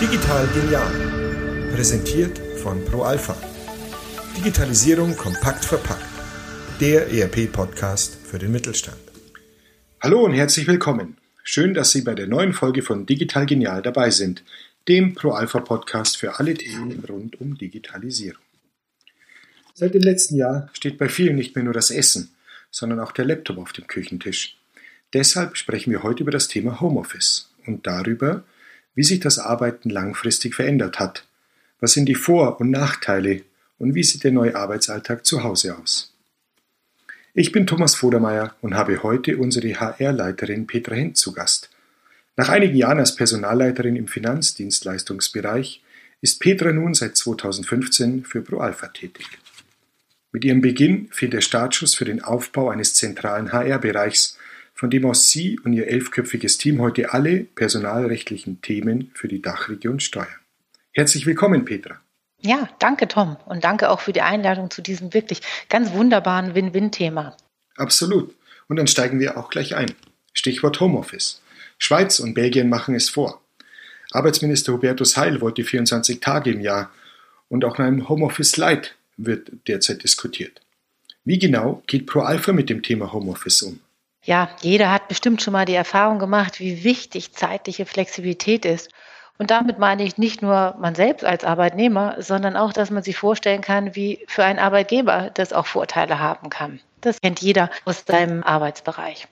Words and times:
Digital 0.00 0.46
genial. 0.54 1.72
Präsentiert 1.74 2.38
von 2.62 2.84
ProAlpha. 2.84 3.36
Digitalisierung 4.38 5.16
kompakt 5.16 5.64
verpackt. 5.64 6.04
Der 6.80 7.10
ERP-Podcast 7.10 8.18
für 8.24 8.38
den 8.38 8.52
Mittelstand. 8.52 9.00
Hallo 10.00 10.24
und 10.24 10.34
herzlich 10.34 10.68
willkommen. 10.68 11.16
Schön, 11.42 11.74
dass 11.74 11.90
Sie 11.90 12.02
bei 12.02 12.14
der 12.14 12.28
neuen 12.28 12.52
Folge 12.52 12.82
von 12.82 13.04
Digital 13.04 13.46
Genial 13.46 13.82
dabei 13.82 14.10
sind, 14.10 14.44
dem 14.86 15.14
ProAlpha-Podcast 15.14 16.18
für 16.18 16.38
alle 16.38 16.54
Themen 16.54 17.04
rund 17.08 17.40
um 17.40 17.58
Digitalisierung. 17.58 18.44
Seit 19.74 19.94
dem 19.94 20.02
letzten 20.02 20.36
Jahr 20.36 20.70
steht 20.72 20.98
bei 20.98 21.08
vielen 21.08 21.34
nicht 21.34 21.56
mehr 21.56 21.64
nur 21.64 21.74
das 21.74 21.90
Essen, 21.90 22.30
sondern 22.70 23.00
auch 23.00 23.10
der 23.10 23.24
Laptop 23.24 23.58
auf 23.58 23.72
dem 23.72 23.88
Küchentisch. 23.88 24.59
Deshalb 25.12 25.56
sprechen 25.56 25.90
wir 25.90 26.02
heute 26.02 26.22
über 26.22 26.30
das 26.30 26.48
Thema 26.48 26.80
Homeoffice 26.80 27.50
und 27.66 27.86
darüber, 27.86 28.44
wie 28.94 29.02
sich 29.02 29.20
das 29.20 29.38
Arbeiten 29.38 29.90
langfristig 29.90 30.54
verändert 30.54 30.98
hat. 31.00 31.24
Was 31.80 31.92
sind 31.92 32.06
die 32.06 32.14
Vor- 32.14 32.60
und 32.60 32.70
Nachteile 32.70 33.42
und 33.78 33.94
wie 33.94 34.04
sieht 34.04 34.24
der 34.24 34.32
neue 34.32 34.54
Arbeitsalltag 34.54 35.26
zu 35.26 35.42
Hause 35.42 35.76
aus? 35.76 36.14
Ich 37.32 37.52
bin 37.52 37.66
Thomas 37.66 37.94
Vodermeier 37.94 38.54
und 38.60 38.74
habe 38.74 39.02
heute 39.02 39.36
unsere 39.38 39.68
HR-Leiterin 39.68 40.66
Petra 40.66 40.94
Hent 40.94 41.16
zu 41.16 41.32
Gast. 41.32 41.70
Nach 42.36 42.48
einigen 42.48 42.76
Jahren 42.76 42.98
als 42.98 43.14
Personalleiterin 43.14 43.96
im 43.96 44.08
Finanzdienstleistungsbereich 44.08 45.82
ist 46.20 46.40
Petra 46.40 46.72
nun 46.72 46.94
seit 46.94 47.16
2015 47.16 48.24
für 48.24 48.42
ProAlpha 48.42 48.88
tätig. 48.88 49.26
Mit 50.32 50.44
ihrem 50.44 50.60
Beginn 50.60 51.08
fiel 51.10 51.30
der 51.30 51.40
Startschuss 51.40 51.94
für 51.94 52.04
den 52.04 52.22
Aufbau 52.22 52.68
eines 52.70 52.94
zentralen 52.94 53.52
HR-Bereichs, 53.52 54.36
von 54.80 54.88
dem 54.88 55.04
aus 55.04 55.28
Sie 55.28 55.60
und 55.60 55.74
Ihr 55.74 55.88
elfköpfiges 55.88 56.56
Team 56.56 56.80
heute 56.80 57.12
alle 57.12 57.40
personalrechtlichen 57.40 58.62
Themen 58.62 59.10
für 59.12 59.28
die 59.28 59.42
Dachregion 59.42 60.00
steuern. 60.00 60.40
Herzlich 60.92 61.26
willkommen, 61.26 61.66
Petra. 61.66 62.00
Ja, 62.40 62.66
danke, 62.78 63.06
Tom. 63.06 63.36
Und 63.44 63.62
danke 63.62 63.90
auch 63.90 64.00
für 64.00 64.14
die 64.14 64.22
Einladung 64.22 64.70
zu 64.70 64.80
diesem 64.80 65.12
wirklich 65.12 65.42
ganz 65.68 65.92
wunderbaren 65.92 66.54
Win-Win-Thema. 66.54 67.36
Absolut. 67.76 68.34
Und 68.68 68.76
dann 68.76 68.86
steigen 68.86 69.20
wir 69.20 69.36
auch 69.36 69.50
gleich 69.50 69.76
ein. 69.76 69.92
Stichwort 70.32 70.80
Homeoffice. 70.80 71.42
Schweiz 71.76 72.18
und 72.18 72.32
Belgien 72.32 72.70
machen 72.70 72.94
es 72.94 73.10
vor. 73.10 73.42
Arbeitsminister 74.12 74.72
Hubertus 74.72 75.18
Heil 75.18 75.42
wollte 75.42 75.62
24 75.62 76.20
Tage 76.20 76.52
im 76.52 76.62
Jahr 76.62 76.90
und 77.50 77.66
auch 77.66 77.76
nach 77.76 77.84
einem 77.84 78.08
Homeoffice 78.08 78.56
Light 78.56 78.96
wird 79.18 79.50
derzeit 79.68 80.02
diskutiert. 80.04 80.62
Wie 81.26 81.38
genau 81.38 81.82
geht 81.86 82.06
ProAlpha 82.06 82.54
mit 82.54 82.70
dem 82.70 82.82
Thema 82.82 83.12
Homeoffice 83.12 83.60
um? 83.60 83.80
Ja, 84.22 84.50
jeder 84.60 84.92
hat 84.92 85.08
bestimmt 85.08 85.42
schon 85.42 85.52
mal 85.52 85.64
die 85.64 85.74
Erfahrung 85.74 86.18
gemacht, 86.18 86.60
wie 86.60 86.84
wichtig 86.84 87.32
zeitliche 87.32 87.86
Flexibilität 87.86 88.64
ist. 88.64 88.90
Und 89.38 89.50
damit 89.50 89.78
meine 89.78 90.02
ich 90.02 90.18
nicht 90.18 90.42
nur 90.42 90.76
man 90.78 90.94
selbst 90.94 91.24
als 91.24 91.44
Arbeitnehmer, 91.44 92.16
sondern 92.18 92.56
auch, 92.56 92.74
dass 92.74 92.90
man 92.90 93.02
sich 93.02 93.16
vorstellen 93.16 93.62
kann, 93.62 93.96
wie 93.96 94.22
für 94.28 94.44
einen 94.44 94.58
Arbeitgeber 94.58 95.30
das 95.32 95.54
auch 95.54 95.66
Vorteile 95.66 96.18
haben 96.18 96.50
kann. 96.50 96.80
Das 97.00 97.22
kennt 97.22 97.40
jeder 97.40 97.70
aus 97.86 98.04
seinem 98.06 98.42
Arbeitsbereich. 98.42 99.26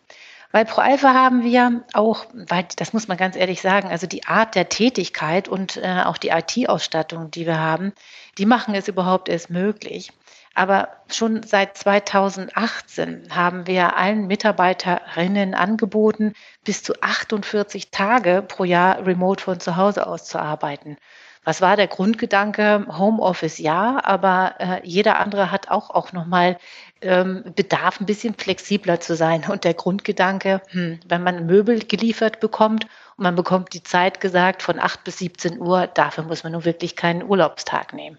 Bei 0.50 0.64
ProAlpha 0.64 1.12
haben 1.12 1.44
wir 1.44 1.84
auch, 1.92 2.24
weil 2.32 2.66
das 2.76 2.94
muss 2.94 3.06
man 3.06 3.18
ganz 3.18 3.36
ehrlich 3.36 3.60
sagen, 3.60 3.88
also 3.88 4.06
die 4.06 4.26
Art 4.26 4.54
der 4.54 4.70
Tätigkeit 4.70 5.46
und 5.46 5.76
äh, 5.76 6.02
auch 6.04 6.16
die 6.16 6.30
IT-Ausstattung, 6.30 7.30
die 7.30 7.44
wir 7.44 7.58
haben, 7.58 7.92
die 8.38 8.46
machen 8.46 8.74
es 8.74 8.88
überhaupt 8.88 9.28
erst 9.28 9.50
möglich. 9.50 10.10
Aber 10.54 10.88
schon 11.08 11.42
seit 11.42 11.76
2018 11.76 13.28
haben 13.30 13.66
wir 13.66 13.96
allen 13.96 14.26
Mitarbeiterinnen 14.26 15.54
angeboten, 15.54 16.32
bis 16.64 16.82
zu 16.82 16.94
48 17.00 17.90
Tage 17.90 18.42
pro 18.46 18.64
Jahr 18.64 19.06
remote 19.06 19.44
von 19.44 19.60
zu 19.60 19.76
Hause 19.76 20.06
aus 20.06 20.24
zu 20.24 20.40
arbeiten. 20.40 20.96
Was 21.44 21.60
war 21.60 21.76
der 21.76 21.86
Grundgedanke? 21.86 22.86
Homeoffice 22.90 23.58
ja, 23.58 24.00
aber 24.02 24.56
äh, 24.58 24.80
jeder 24.82 25.18
andere 25.18 25.50
hat 25.50 25.70
auch, 25.70 25.90
auch 25.90 26.12
nochmal 26.12 26.58
ähm, 27.00 27.44
Bedarf, 27.54 28.00
ein 28.00 28.06
bisschen 28.06 28.34
flexibler 28.34 29.00
zu 29.00 29.16
sein. 29.16 29.44
Und 29.48 29.64
der 29.64 29.74
Grundgedanke, 29.74 30.62
hm, 30.68 31.00
wenn 31.06 31.22
man 31.22 31.46
Möbel 31.46 31.80
geliefert 31.80 32.40
bekommt 32.40 32.84
und 33.16 33.24
man 33.24 33.36
bekommt 33.36 33.72
die 33.74 33.82
Zeit 33.82 34.20
gesagt 34.20 34.62
von 34.62 34.78
8 34.78 35.04
bis 35.04 35.18
17 35.18 35.60
Uhr, 35.60 35.86
dafür 35.86 36.24
muss 36.24 36.44
man 36.44 36.52
nun 36.52 36.64
wirklich 36.64 36.96
keinen 36.96 37.22
Urlaubstag 37.22 37.92
nehmen. 37.92 38.18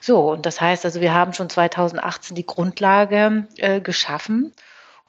So, 0.00 0.30
und 0.30 0.46
das 0.46 0.60
heißt 0.60 0.84
also, 0.84 1.00
wir 1.00 1.12
haben 1.12 1.34
schon 1.34 1.50
2018 1.50 2.34
die 2.34 2.46
Grundlage 2.46 3.46
äh, 3.58 3.80
geschaffen. 3.80 4.54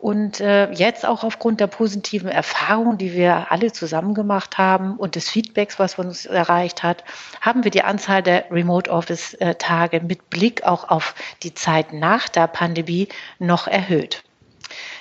Und 0.02 0.40
äh, 0.40 0.72
jetzt 0.72 1.06
auch 1.06 1.24
aufgrund 1.24 1.60
der 1.60 1.68
positiven 1.68 2.28
Erfahrungen, 2.28 2.98
die 2.98 3.14
wir 3.14 3.52
alle 3.52 3.72
zusammen 3.72 4.16
gemacht 4.16 4.58
haben 4.58 4.98
und 4.98 5.14
des 5.16 5.30
Feedbacks, 5.30 5.78
was 5.78 6.00
uns 6.00 6.26
erreicht 6.26 6.82
hat, 6.82 7.04
haben 7.40 7.64
wir 7.64 7.70
die 7.70 7.84
Anzahl 7.84 8.24
der 8.24 8.46
Remote 8.50 8.90
Office 8.90 9.36
äh, 9.36 9.54
mit 10.02 10.32
Blick 10.32 10.64
auch 10.64 10.90
auf 10.90 11.14
die 11.44 11.54
Zeit 11.54 11.94
nach 11.94 12.30
der 12.30 12.48
Pandemie 12.48 13.10
noch 13.38 13.68
erhöht. 13.68 14.24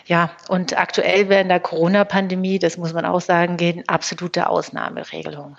Ja, 0.04 0.32
und 0.48 0.76
aktuell 0.76 1.30
während 1.30 1.50
der 1.50 1.60
Corona-Pandemie, 1.60 2.58
das 2.58 2.76
muss 2.76 2.92
man 2.92 3.06
auch 3.06 3.22
sagen, 3.22 3.56
gehen 3.56 3.84
absolute 3.86 4.50
Ausnahmeregelungen. 4.50 5.56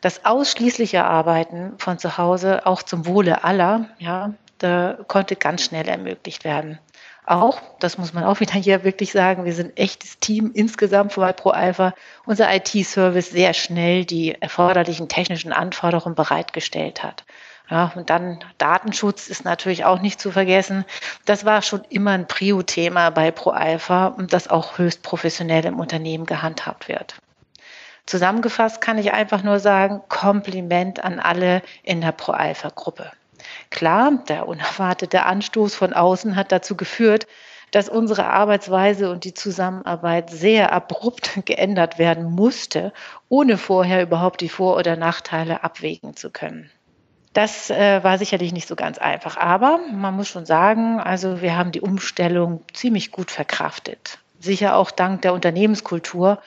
Das 0.00 0.24
ausschließliche 0.24 1.04
Arbeiten 1.04 1.74
von 1.76 1.98
zu 1.98 2.16
Hause, 2.16 2.64
auch 2.64 2.82
zum 2.82 3.04
Wohle 3.06 3.44
aller, 3.44 3.90
ja, 3.98 4.32
da 4.58 4.98
konnte 5.08 5.36
ganz 5.36 5.62
schnell 5.62 5.88
ermöglicht 5.88 6.44
werden 6.44 6.78
auch, 7.26 7.60
das 7.80 7.96
muss 7.96 8.12
man 8.12 8.24
auch 8.24 8.40
wieder 8.40 8.54
hier 8.54 8.84
wirklich 8.84 9.12
sagen, 9.12 9.44
wir 9.44 9.54
sind 9.54 9.78
echtes 9.78 10.18
Team 10.18 10.50
insgesamt 10.52 11.16
bei 11.16 11.32
ProAlpha, 11.32 11.94
unser 12.26 12.54
IT-Service 12.54 13.30
sehr 13.30 13.54
schnell 13.54 14.04
die 14.04 14.40
erforderlichen 14.40 15.08
technischen 15.08 15.52
Anforderungen 15.52 16.14
bereitgestellt 16.14 17.02
hat. 17.02 17.24
Ja, 17.70 17.92
und 17.94 18.10
dann 18.10 18.44
Datenschutz 18.58 19.28
ist 19.28 19.46
natürlich 19.46 19.86
auch 19.86 20.02
nicht 20.02 20.20
zu 20.20 20.30
vergessen. 20.30 20.84
Das 21.24 21.46
war 21.46 21.62
schon 21.62 21.82
immer 21.88 22.10
ein 22.10 22.26
Prio-Thema 22.26 23.08
bei 23.08 23.30
ProAlpha 23.30 24.08
und 24.08 24.34
das 24.34 24.48
auch 24.48 24.76
höchst 24.76 25.02
professionell 25.02 25.64
im 25.64 25.80
Unternehmen 25.80 26.26
gehandhabt 26.26 26.88
wird. 26.88 27.16
Zusammengefasst 28.04 28.82
kann 28.82 28.98
ich 28.98 29.14
einfach 29.14 29.42
nur 29.42 29.60
sagen, 29.60 30.02
Kompliment 30.10 31.02
an 31.02 31.20
alle 31.20 31.62
in 31.82 32.02
der 32.02 32.12
ProAlpha-Gruppe. 32.12 33.10
Klar, 33.70 34.22
der 34.28 34.48
unerwartete 34.48 35.24
Anstoß 35.24 35.74
von 35.74 35.92
außen 35.92 36.36
hat 36.36 36.52
dazu 36.52 36.76
geführt, 36.76 37.26
dass 37.70 37.88
unsere 37.88 38.26
Arbeitsweise 38.26 39.10
und 39.10 39.24
die 39.24 39.34
Zusammenarbeit 39.34 40.30
sehr 40.30 40.72
abrupt 40.72 41.40
geändert 41.44 41.98
werden 41.98 42.30
musste, 42.30 42.92
ohne 43.28 43.58
vorher 43.58 44.02
überhaupt 44.02 44.40
die 44.40 44.48
Vor- 44.48 44.76
oder 44.76 44.96
Nachteile 44.96 45.64
abwägen 45.64 46.14
zu 46.14 46.30
können. 46.30 46.70
Das 47.32 47.70
äh, 47.70 48.04
war 48.04 48.16
sicherlich 48.16 48.52
nicht 48.52 48.68
so 48.68 48.76
ganz 48.76 48.98
einfach, 48.98 49.36
aber 49.36 49.80
man 49.92 50.14
muss 50.14 50.28
schon 50.28 50.46
sagen, 50.46 51.00
also 51.00 51.42
wir 51.42 51.56
haben 51.56 51.72
die 51.72 51.80
Umstellung 51.80 52.62
ziemlich 52.72 53.10
gut 53.10 53.32
verkraftet. 53.32 54.18
Sicher 54.38 54.76
auch 54.76 54.92
dank 54.92 55.22
der 55.22 55.34
Unternehmenskultur 55.34 56.38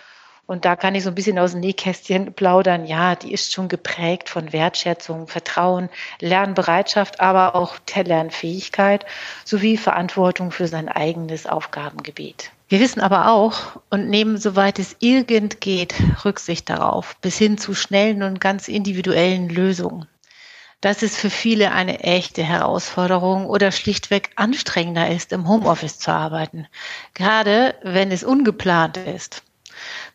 und 0.47 0.63
da 0.63 0.77
kann 0.77 0.95
ich 0.95 1.03
so 1.03 1.09
ein 1.09 1.15
bisschen 1.15 1.37
aus 1.37 1.51
dem 1.51 1.59
Nähkästchen 1.59 2.33
plaudern. 2.33 2.85
Ja, 2.85 3.15
die 3.15 3.33
ist 3.33 3.53
schon 3.53 3.67
geprägt 3.67 4.29
von 4.29 4.53
Wertschätzung, 4.53 5.27
Vertrauen, 5.27 5.89
Lernbereitschaft, 6.21 7.19
aber 7.19 7.53
auch 7.53 7.77
der 7.79 8.05
Lernfähigkeit 8.05 9.05
sowie 9.43 9.75
Verantwortung 9.77 10.51
für 10.51 10.67
sein 10.67 10.87
eigenes 10.87 11.45
Aufgabengebiet. 11.45 12.51
Wir 12.69 12.79
wissen 12.79 13.01
aber 13.01 13.29
auch 13.29 13.81
und 13.89 14.09
nehmen, 14.09 14.37
soweit 14.37 14.79
es 14.79 14.95
irgend 14.99 15.59
geht, 15.59 15.95
Rücksicht 16.23 16.69
darauf, 16.69 17.17
bis 17.17 17.37
hin 17.37 17.57
zu 17.57 17.73
schnellen 17.73 18.23
und 18.23 18.39
ganz 18.39 18.69
individuellen 18.69 19.49
Lösungen. 19.49 20.07
Dass 20.79 21.01
es 21.01 21.17
für 21.17 21.29
viele 21.29 21.71
eine 21.71 22.01
echte 22.01 22.43
Herausforderung 22.43 23.47
oder 23.47 23.71
schlichtweg 23.71 24.29
anstrengender 24.35 25.09
ist, 25.09 25.33
im 25.33 25.47
Homeoffice 25.47 25.99
zu 25.99 26.11
arbeiten, 26.11 26.67
gerade 27.15 27.75
wenn 27.81 28.11
es 28.11 28.23
ungeplant 28.23 28.95
ist 28.97 29.43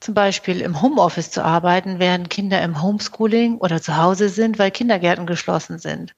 zum 0.00 0.14
Beispiel 0.14 0.61
im 0.61 0.82
Homeoffice 0.82 1.31
zu 1.31 1.44
arbeiten, 1.44 1.99
während 1.99 2.31
Kinder 2.31 2.62
im 2.62 2.82
Homeschooling 2.82 3.59
oder 3.59 3.81
zu 3.81 3.97
Hause 3.97 4.29
sind, 4.29 4.59
weil 4.59 4.70
Kindergärten 4.70 5.26
geschlossen 5.26 5.79
sind. 5.79 6.14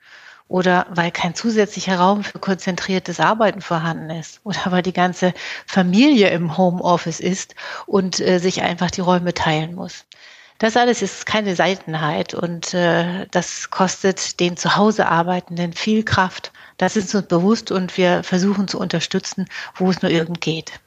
Oder 0.46 0.86
weil 0.90 1.10
kein 1.10 1.34
zusätzlicher 1.34 1.98
Raum 1.98 2.22
für 2.22 2.38
konzentriertes 2.38 3.18
Arbeiten 3.18 3.62
vorhanden 3.62 4.10
ist. 4.10 4.40
Oder 4.44 4.60
weil 4.66 4.82
die 4.82 4.92
ganze 4.92 5.32
Familie 5.66 6.28
im 6.30 6.58
Homeoffice 6.58 7.20
ist 7.20 7.54
und 7.86 8.20
äh, 8.20 8.38
sich 8.38 8.62
einfach 8.62 8.90
die 8.90 9.00
Räume 9.00 9.32
teilen 9.32 9.74
muss. 9.74 10.04
Das 10.58 10.76
alles 10.76 11.02
ist 11.02 11.26
keine 11.26 11.56
Seltenheit 11.56 12.32
und 12.32 12.74
äh, 12.74 13.26
das 13.30 13.70
kostet 13.70 14.38
den 14.38 14.56
zu 14.56 14.76
Hause 14.76 15.06
Arbeitenden 15.08 15.72
viel 15.72 16.04
Kraft. 16.04 16.52
Das 16.76 16.96
ist 16.96 17.14
uns 17.14 17.26
bewusst 17.26 17.72
und 17.72 17.96
wir 17.96 18.22
versuchen 18.22 18.68
zu 18.68 18.78
unterstützen, 18.78 19.46
wo 19.74 19.90
es 19.90 20.00
nur 20.00 20.10
irgend 20.10 20.40
geht. 20.40 20.80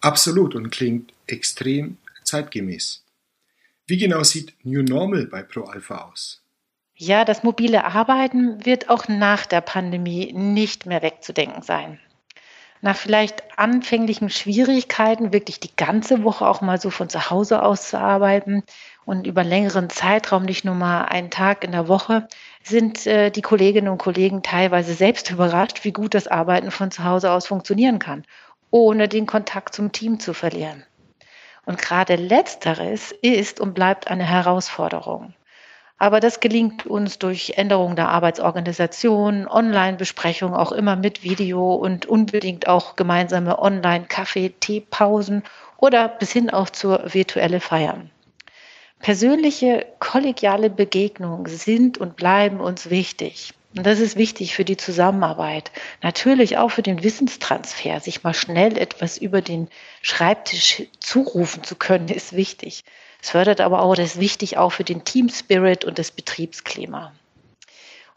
Absolut 0.00 0.54
und 0.54 0.70
klingt 0.70 1.12
extrem 1.28 1.98
zeitgemäß. 2.32 3.04
Wie 3.86 3.98
genau 3.98 4.22
sieht 4.22 4.54
New 4.64 4.82
Normal 4.82 5.26
bei 5.26 5.42
ProAlpha 5.42 6.08
aus? 6.08 6.42
Ja, 6.94 7.26
das 7.26 7.42
mobile 7.42 7.84
Arbeiten 7.84 8.64
wird 8.64 8.88
auch 8.88 9.06
nach 9.06 9.44
der 9.44 9.60
Pandemie 9.60 10.32
nicht 10.32 10.86
mehr 10.86 11.02
wegzudenken 11.02 11.62
sein. 11.62 12.00
Nach 12.80 12.96
vielleicht 12.96 13.58
anfänglichen 13.58 14.30
Schwierigkeiten, 14.30 15.32
wirklich 15.32 15.60
die 15.60 15.76
ganze 15.76 16.24
Woche 16.24 16.48
auch 16.48 16.62
mal 16.62 16.80
so 16.80 16.88
von 16.88 17.10
zu 17.10 17.28
Hause 17.28 17.62
aus 17.62 17.90
zu 17.90 17.98
arbeiten 17.98 18.62
und 19.04 19.26
über 19.26 19.44
längeren 19.44 19.90
Zeitraum, 19.90 20.44
nicht 20.44 20.64
nur 20.64 20.74
mal 20.74 21.04
einen 21.04 21.30
Tag 21.30 21.64
in 21.64 21.72
der 21.72 21.86
Woche, 21.86 22.28
sind 22.62 23.06
äh, 23.06 23.30
die 23.30 23.42
Kolleginnen 23.42 23.88
und 23.88 23.98
Kollegen 23.98 24.42
teilweise 24.42 24.94
selbst 24.94 25.30
überrascht, 25.30 25.84
wie 25.84 25.92
gut 25.92 26.14
das 26.14 26.28
Arbeiten 26.28 26.70
von 26.70 26.90
zu 26.90 27.04
Hause 27.04 27.30
aus 27.30 27.46
funktionieren 27.46 27.98
kann, 27.98 28.24
ohne 28.70 29.06
den 29.06 29.26
Kontakt 29.26 29.74
zum 29.74 29.92
Team 29.92 30.18
zu 30.18 30.32
verlieren. 30.32 30.84
Und 31.64 31.78
gerade 31.78 32.16
letzteres 32.16 33.12
ist 33.22 33.60
und 33.60 33.74
bleibt 33.74 34.08
eine 34.08 34.24
Herausforderung. 34.24 35.34
Aber 35.98 36.18
das 36.18 36.40
gelingt 36.40 36.84
uns 36.86 37.20
durch 37.20 37.54
Änderungen 37.56 37.94
der 37.94 38.08
Arbeitsorganisation, 38.08 39.46
Online-Besprechungen, 39.46 40.56
auch 40.56 40.72
immer 40.72 40.96
mit 40.96 41.22
Video 41.22 41.74
und 41.74 42.06
unbedingt 42.06 42.66
auch 42.66 42.96
gemeinsame 42.96 43.60
Online-Kaffee, 43.60 44.52
Teepausen 44.58 45.44
oder 45.76 46.08
bis 46.08 46.32
hin 46.32 46.50
auch 46.50 46.70
zur 46.70 47.14
virtuelle 47.14 47.60
Feiern. 47.60 48.10
Persönliche, 48.98 49.86
kollegiale 50.00 50.70
Begegnungen 50.70 51.46
sind 51.46 51.98
und 51.98 52.16
bleiben 52.16 52.58
uns 52.58 52.90
wichtig. 52.90 53.54
Und 53.74 53.86
das 53.86 54.00
ist 54.00 54.16
wichtig 54.16 54.54
für 54.54 54.64
die 54.64 54.76
Zusammenarbeit. 54.76 55.72
Natürlich 56.02 56.58
auch 56.58 56.70
für 56.70 56.82
den 56.82 57.02
Wissenstransfer. 57.02 58.00
Sich 58.00 58.22
mal 58.22 58.34
schnell 58.34 58.76
etwas 58.76 59.16
über 59.16 59.40
den 59.40 59.68
Schreibtisch 60.02 60.82
zurufen 61.00 61.64
zu 61.64 61.76
können, 61.76 62.08
ist 62.08 62.34
wichtig. 62.34 62.84
Es 63.22 63.30
fördert 63.30 63.60
aber 63.60 63.82
auch, 63.82 63.94
das 63.94 64.14
ist 64.14 64.20
wichtig 64.20 64.58
auch 64.58 64.72
für 64.72 64.84
den 64.84 65.04
Team 65.04 65.28
Spirit 65.28 65.84
und 65.84 65.98
das 65.98 66.10
Betriebsklima. 66.10 67.12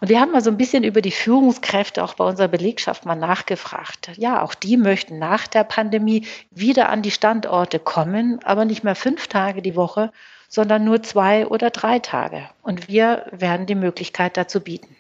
Und 0.02 0.10
wir 0.10 0.20
haben 0.20 0.34
mal 0.34 0.44
so 0.44 0.50
ein 0.50 0.58
bisschen 0.58 0.84
über 0.84 1.02
die 1.02 1.12
Führungskräfte 1.12 2.04
auch 2.04 2.16
bei 2.16 2.26
unserer 2.26 2.50
Belegschaft 2.50 3.06
mal 3.06 3.16
nachgefragt. 3.16 4.12
Ja, 4.18 4.42
auch 4.42 4.54
die 4.56 4.76
möchten 4.76 5.20
nach 5.20 5.48
der 5.48 5.64
Pandemie 5.64 6.28
wieder 6.52 6.90
an 6.90 7.02
die 7.02 7.12
Standorte 7.12 7.80
kommen, 7.80 8.40
aber 8.44 8.66
nicht 8.66 8.84
mehr 8.84 8.96
fünf 8.96 9.28
Tage 9.28 9.62
die 9.62 9.76
Woche, 9.76 10.12
sondern 10.50 10.84
nur 10.84 11.02
zwei 11.02 11.48
oder 11.48 11.70
drei 11.70 12.00
Tage. 12.00 12.50
Und 12.62 12.90
wir 12.90 13.26
werden 13.32 13.68
die 13.68 13.76
Möglichkeit 13.76 14.36
dazu 14.36 14.60
bieten. 14.60 14.96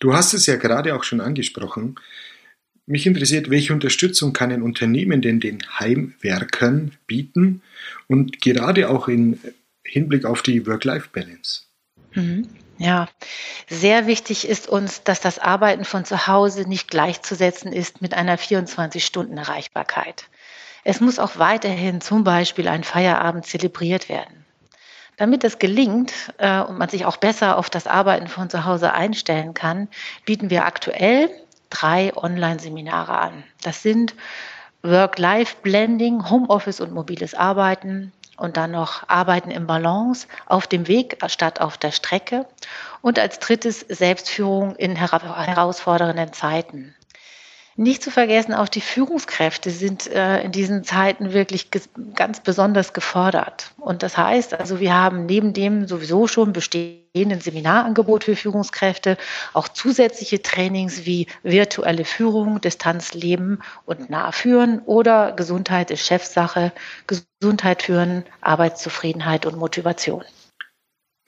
Du 0.00 0.14
hast 0.14 0.32
es 0.34 0.46
ja 0.46 0.56
gerade 0.56 0.94
auch 0.94 1.04
schon 1.04 1.20
angesprochen. 1.20 1.96
Mich 2.86 3.06
interessiert, 3.06 3.50
welche 3.50 3.74
Unterstützung 3.74 4.32
kann 4.32 4.50
ein 4.50 4.62
Unternehmen 4.62 5.20
denn 5.20 5.40
den 5.40 5.58
Heimwerkern 5.78 6.92
bieten 7.06 7.62
und 8.06 8.40
gerade 8.40 8.88
auch 8.88 9.08
im 9.08 9.38
Hinblick 9.84 10.24
auf 10.24 10.42
die 10.42 10.66
Work-Life-Balance? 10.66 11.62
Mhm. 12.14 12.48
Ja, 12.78 13.08
sehr 13.68 14.06
wichtig 14.06 14.48
ist 14.48 14.68
uns, 14.68 15.02
dass 15.02 15.20
das 15.20 15.40
Arbeiten 15.40 15.84
von 15.84 16.04
zu 16.04 16.28
Hause 16.28 16.68
nicht 16.68 16.88
gleichzusetzen 16.88 17.72
ist 17.72 18.00
mit 18.00 18.14
einer 18.14 18.38
24-Stunden-Erreichbarkeit. 18.38 20.26
Es 20.84 21.00
muss 21.00 21.18
auch 21.18 21.38
weiterhin 21.38 22.00
zum 22.00 22.22
Beispiel 22.22 22.68
ein 22.68 22.84
Feierabend 22.84 23.46
zelebriert 23.46 24.08
werden. 24.08 24.46
Damit 25.18 25.44
das 25.44 25.58
gelingt 25.58 26.12
äh, 26.38 26.60
und 26.60 26.78
man 26.78 26.88
sich 26.88 27.04
auch 27.04 27.16
besser 27.16 27.58
auf 27.58 27.68
das 27.68 27.86
Arbeiten 27.86 28.28
von 28.28 28.48
zu 28.48 28.64
Hause 28.64 28.92
einstellen 28.92 29.52
kann, 29.52 29.88
bieten 30.24 30.48
wir 30.48 30.64
aktuell 30.64 31.28
drei 31.70 32.16
Online-Seminare 32.16 33.18
an. 33.18 33.44
Das 33.62 33.82
sind 33.82 34.14
Work-Life-Blending, 34.82 36.30
Homeoffice 36.30 36.80
und 36.80 36.92
mobiles 36.92 37.34
Arbeiten 37.34 38.12
und 38.36 38.56
dann 38.56 38.70
noch 38.70 39.08
Arbeiten 39.08 39.50
im 39.50 39.66
Balance 39.66 40.28
auf 40.46 40.68
dem 40.68 40.86
Weg 40.86 41.18
statt 41.26 41.60
auf 41.60 41.76
der 41.76 41.90
Strecke 41.90 42.46
und 43.02 43.18
als 43.18 43.40
drittes 43.40 43.80
Selbstführung 43.80 44.76
in 44.76 44.94
herausfordernden 44.94 46.32
Zeiten. 46.32 46.94
Nicht 47.80 48.02
zu 48.02 48.10
vergessen, 48.10 48.54
auch 48.54 48.68
die 48.68 48.80
Führungskräfte 48.80 49.70
sind 49.70 50.08
äh, 50.08 50.42
in 50.42 50.50
diesen 50.50 50.82
Zeiten 50.82 51.32
wirklich 51.32 51.68
ganz 52.16 52.40
besonders 52.40 52.92
gefordert. 52.92 53.70
Und 53.78 54.02
das 54.02 54.16
heißt, 54.18 54.52
also 54.54 54.80
wir 54.80 54.92
haben 54.92 55.26
neben 55.26 55.52
dem 55.52 55.86
sowieso 55.86 56.26
schon 56.26 56.52
bestehenden 56.52 57.40
Seminarangebot 57.40 58.24
für 58.24 58.34
Führungskräfte 58.34 59.16
auch 59.52 59.68
zusätzliche 59.68 60.42
Trainings 60.42 61.06
wie 61.06 61.28
virtuelle 61.44 62.04
Führung, 62.04 62.60
Distanzleben 62.60 63.62
und 63.86 64.10
Nahführen 64.10 64.80
oder 64.80 65.30
Gesundheit 65.30 65.92
ist 65.92 66.04
Chefsache, 66.04 66.72
Gesundheit 67.06 67.84
führen, 67.84 68.24
Arbeitszufriedenheit 68.40 69.46
und 69.46 69.56
Motivation. 69.56 70.24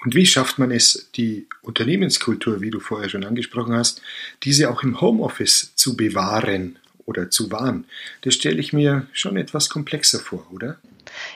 Und 0.02 0.14
wie 0.14 0.26
schafft 0.26 0.58
man 0.58 0.70
es, 0.70 1.10
die 1.14 1.46
Unternehmenskultur, 1.62 2.60
wie 2.60 2.70
du 2.70 2.80
vorher 2.80 3.08
schon 3.08 3.24
angesprochen 3.24 3.74
hast, 3.74 4.00
diese 4.42 4.70
auch 4.70 4.82
im 4.82 5.00
Homeoffice 5.00 5.72
zu 5.74 5.96
bewahren 5.96 6.78
oder 7.04 7.30
zu 7.30 7.50
wahren? 7.50 7.84
Das 8.22 8.34
stelle 8.34 8.60
ich 8.60 8.72
mir 8.72 9.06
schon 9.12 9.36
etwas 9.36 9.68
komplexer 9.68 10.20
vor, 10.20 10.46
oder? 10.52 10.78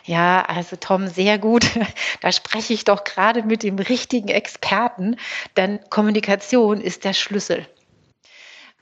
Ja, 0.04 0.42
also 0.42 0.76
Tom, 0.76 1.08
sehr 1.08 1.38
gut. 1.38 1.66
Da 2.20 2.32
spreche 2.32 2.72
ich 2.72 2.84
doch 2.84 3.04
gerade 3.04 3.42
mit 3.42 3.62
dem 3.62 3.78
richtigen 3.78 4.28
Experten, 4.28 5.16
denn 5.58 5.78
Kommunikation 5.90 6.80
ist 6.80 7.04
der 7.04 7.12
Schlüssel. 7.12 7.66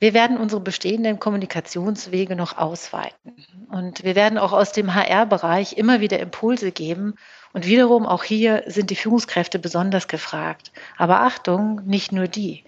Wir 0.02 0.14
werden 0.14 0.37
unsere 0.37 0.60
bestehenden 0.60 1.20
Kommunikationswege 1.20 2.34
noch 2.34 2.58
ausweiten. 2.58 3.37
Und 3.69 4.02
wir 4.02 4.16
werden 4.16 4.37
auch 4.37 4.52
aus 4.52 4.72
dem 4.72 4.96
HR-Bereich 4.96 5.75
immer 5.75 6.00
wieder 6.00 6.19
Impulse 6.19 6.72
geben. 6.72 7.14
Und 7.52 7.66
wiederum 7.66 8.04
auch 8.04 8.25
hier 8.25 8.64
sind 8.66 8.90
die 8.90 8.96
Führungskräfte 8.96 9.60
besonders 9.60 10.08
gefragt. 10.08 10.72
Aber 10.96 11.20
Achtung, 11.20 11.82
nicht 11.87 12.10
nur 12.10 12.26
die. 12.26 12.64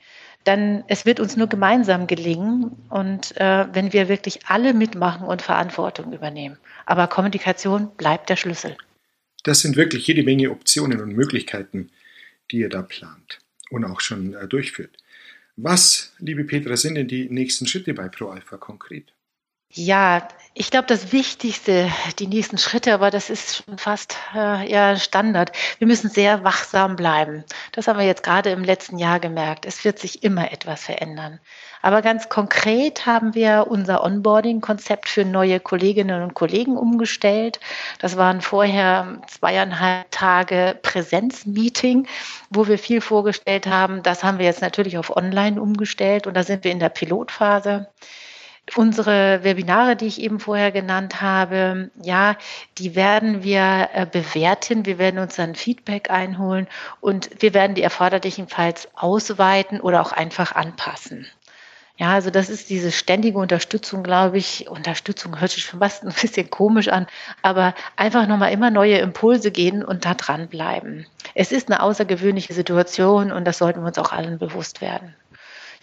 Denn 0.46 0.84
es 0.86 1.06
wird 1.06 1.18
uns 1.18 1.36
nur 1.36 1.48
gemeinsam 1.48 2.06
gelingen 2.06 2.70
und 2.88 3.36
äh, 3.40 3.66
wenn 3.72 3.92
wir 3.92 4.08
wirklich 4.08 4.46
alle 4.46 4.72
mitmachen 4.72 5.26
und 5.26 5.42
Verantwortung 5.42 6.12
übernehmen. 6.12 6.56
Aber 6.86 7.08
Kommunikation 7.08 7.90
bleibt 7.96 8.30
der 8.30 8.36
Schlüssel. 8.36 8.76
Das 9.42 9.58
sind 9.58 9.74
wirklich 9.74 10.06
jede 10.06 10.22
Menge 10.22 10.52
Optionen 10.52 11.00
und 11.00 11.16
Möglichkeiten, 11.16 11.90
die 12.52 12.58
ihr 12.58 12.68
da 12.68 12.82
plant 12.82 13.40
und 13.70 13.84
auch 13.84 14.00
schon 14.00 14.34
äh, 14.34 14.46
durchführt. 14.46 14.98
Was, 15.56 16.12
liebe 16.18 16.44
Petra, 16.44 16.76
sind 16.76 16.96
denn 16.96 17.08
die 17.08 17.28
nächsten 17.30 17.66
Schritte 17.66 17.94
bei 17.94 18.08
ProAlpha 18.08 18.56
konkret? 18.56 19.14
Ja, 19.72 20.28
ich 20.56 20.70
glaube, 20.70 20.86
das 20.86 21.10
Wichtigste, 21.10 21.90
die 22.20 22.28
nächsten 22.28 22.58
Schritte, 22.58 22.94
aber 22.94 23.10
das 23.10 23.28
ist 23.28 23.56
schon 23.56 23.76
fast 23.76 24.16
äh, 24.36 24.70
ja 24.70 24.94
Standard. 24.96 25.50
Wir 25.78 25.88
müssen 25.88 26.08
sehr 26.08 26.44
wachsam 26.44 26.94
bleiben. 26.94 27.42
Das 27.72 27.88
haben 27.88 27.98
wir 27.98 28.06
jetzt 28.06 28.22
gerade 28.22 28.50
im 28.50 28.62
letzten 28.62 28.98
Jahr 28.98 29.18
gemerkt. 29.18 29.66
Es 29.66 29.84
wird 29.84 29.98
sich 29.98 30.22
immer 30.22 30.52
etwas 30.52 30.84
verändern. 30.84 31.40
Aber 31.82 32.02
ganz 32.02 32.28
konkret 32.28 33.04
haben 33.04 33.34
wir 33.34 33.66
unser 33.68 34.04
Onboarding-Konzept 34.04 35.08
für 35.08 35.24
neue 35.24 35.58
Kolleginnen 35.58 36.22
und 36.22 36.34
Kollegen 36.34 36.76
umgestellt. 36.76 37.58
Das 37.98 38.16
waren 38.16 38.40
vorher 38.40 39.22
zweieinhalb 39.26 40.08
Tage 40.12 40.78
Präsenzmeeting, 40.82 42.06
wo 42.48 42.68
wir 42.68 42.78
viel 42.78 43.00
vorgestellt 43.00 43.66
haben. 43.66 44.04
Das 44.04 44.22
haben 44.22 44.38
wir 44.38 44.46
jetzt 44.46 44.62
natürlich 44.62 44.98
auf 44.98 45.14
Online 45.16 45.60
umgestellt 45.60 46.28
und 46.28 46.34
da 46.34 46.44
sind 46.44 46.62
wir 46.62 46.70
in 46.70 46.78
der 46.78 46.90
Pilotphase. 46.90 47.88
Unsere 48.76 49.44
Webinare, 49.44 49.94
die 49.94 50.06
ich 50.06 50.20
eben 50.20 50.40
vorher 50.40 50.72
genannt 50.72 51.20
habe, 51.20 51.90
ja, 52.02 52.36
die 52.78 52.94
werden 52.94 53.42
wir 53.42 53.90
äh, 53.92 54.06
bewerten. 54.06 54.86
Wir 54.86 54.98
werden 54.98 55.20
uns 55.20 55.36
dann 55.36 55.54
Feedback 55.54 56.10
einholen 56.10 56.66
und 57.00 57.30
wir 57.40 57.52
werden 57.52 57.74
die 57.74 57.82
erforderlichenfalls 57.82 58.88
ausweiten 58.94 59.80
oder 59.80 60.00
auch 60.00 60.12
einfach 60.12 60.52
anpassen. 60.52 61.26
Ja, 61.96 62.12
also 62.12 62.30
das 62.30 62.48
ist 62.50 62.70
diese 62.70 62.90
ständige 62.90 63.38
Unterstützung, 63.38 64.02
glaube 64.02 64.38
ich. 64.38 64.68
Unterstützung 64.68 65.40
hört 65.40 65.52
sich 65.52 65.64
schon 65.64 65.78
fast 65.78 66.02
ein 66.04 66.12
bisschen 66.12 66.50
komisch 66.50 66.88
an, 66.88 67.06
aber 67.42 67.74
einfach 67.96 68.26
nochmal 68.26 68.52
immer 68.52 68.70
neue 68.70 68.98
Impulse 68.98 69.52
gehen 69.52 69.84
und 69.84 70.04
da 70.04 70.14
dranbleiben. 70.14 71.06
Es 71.34 71.52
ist 71.52 71.70
eine 71.70 71.82
außergewöhnliche 71.82 72.52
Situation 72.52 73.30
und 73.30 73.44
das 73.44 73.58
sollten 73.58 73.80
wir 73.80 73.86
uns 73.88 73.98
auch 73.98 74.12
allen 74.12 74.38
bewusst 74.38 74.80
werden. 74.80 75.14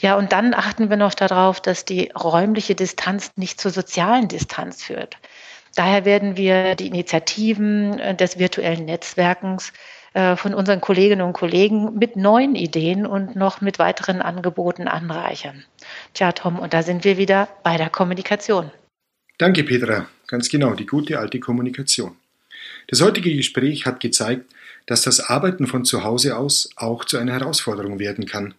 Ja, 0.01 0.17
und 0.17 0.31
dann 0.31 0.53
achten 0.55 0.89
wir 0.89 0.97
noch 0.97 1.13
darauf, 1.13 1.61
dass 1.61 1.85
die 1.85 2.09
räumliche 2.09 2.73
Distanz 2.73 3.31
nicht 3.35 3.61
zur 3.61 3.71
sozialen 3.71 4.27
Distanz 4.27 4.83
führt. 4.83 5.17
Daher 5.75 6.05
werden 6.05 6.35
wir 6.37 6.75
die 6.75 6.87
Initiativen 6.87 7.99
äh, 7.99 8.15
des 8.15 8.39
virtuellen 8.39 8.85
Netzwerkens 8.85 9.71
äh, 10.13 10.35
von 10.35 10.53
unseren 10.53 10.81
Kolleginnen 10.81 11.21
und 11.21 11.33
Kollegen 11.33 11.97
mit 11.97 12.15
neuen 12.15 12.55
Ideen 12.55 13.05
und 13.05 13.35
noch 13.35 13.61
mit 13.61 13.79
weiteren 13.79 14.21
Angeboten 14.21 14.87
anreichern. 14.87 15.63
Tja, 16.13 16.31
Tom, 16.31 16.59
und 16.59 16.73
da 16.73 16.83
sind 16.83 17.03
wir 17.03 17.17
wieder 17.17 17.47
bei 17.63 17.77
der 17.77 17.89
Kommunikation. 17.89 18.71
Danke, 19.37 19.63
Petra. 19.63 20.07
Ganz 20.27 20.49
genau, 20.49 20.73
die 20.73 20.85
gute 20.85 21.19
alte 21.19 21.39
Kommunikation. 21.39 22.15
Das 22.87 23.01
heutige 23.01 23.33
Gespräch 23.35 23.85
hat 23.85 23.99
gezeigt, 23.99 24.51
dass 24.87 25.03
das 25.03 25.19
Arbeiten 25.19 25.67
von 25.67 25.85
zu 25.85 26.03
Hause 26.03 26.37
aus 26.37 26.69
auch 26.75 27.05
zu 27.05 27.17
einer 27.17 27.33
Herausforderung 27.33 27.99
werden 27.99 28.25
kann. 28.25 28.55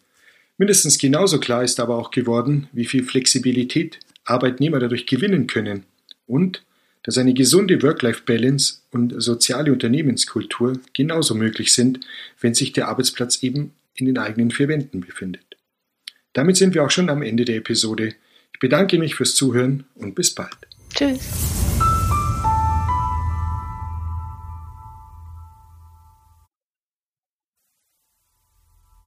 Mindestens 0.59 0.99
genauso 0.99 1.40
klar 1.40 1.64
ist 1.64 1.80
aber 1.80 1.97
auch 1.97 2.11
geworden, 2.11 2.68
wie 2.73 2.85
viel 2.85 3.04
Flexibilität 3.04 3.99
Arbeitnehmer 4.25 4.78
dadurch 4.78 5.06
gewinnen 5.06 5.47
können 5.47 5.85
und 6.26 6.64
dass 7.02 7.18
eine 7.18 7.35
gesunde 7.35 7.82
Work-Life-Balance 7.82 8.82
und 8.92 9.14
soziale 9.21 9.73
Unternehmenskultur 9.73 10.78
genauso 10.92 11.35
möglich 11.35 11.73
sind, 11.73 12.00
wenn 12.40 12.54
sich 12.54 12.73
der 12.73 12.88
Arbeitsplatz 12.88 13.42
eben 13.42 13.73
in 13.97 14.06
den 14.06 14.18
eigenen 14.18 14.52
vier 14.52 14.68
Wänden 14.68 15.00
befindet. 15.00 15.44
Damit 16.32 16.56
sind 16.56 16.75
wir 16.75 16.85
auch 16.85 16.90
schon 16.90 17.11
am 17.11 17.23
Ende 17.23 17.44
der 17.44 17.56
Episode 17.56 18.14
bedanke 18.62 18.97
mich 18.97 19.16
fürs 19.16 19.35
Zuhören 19.35 19.85
und 19.97 20.14
bis 20.14 20.32
bald. 20.35 20.56
Tschüss. 20.94 21.62